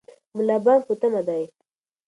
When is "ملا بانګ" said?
0.35-0.81